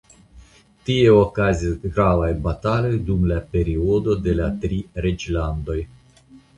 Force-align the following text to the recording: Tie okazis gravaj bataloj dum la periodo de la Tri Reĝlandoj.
Tie 0.87 1.11
okazis 1.15 1.75
gravaj 1.83 2.31
bataloj 2.49 2.93
dum 3.13 3.29
la 3.35 3.39
periodo 3.55 4.19
de 4.27 4.37
la 4.43 4.53
Tri 4.67 4.85
Reĝlandoj. 5.09 5.81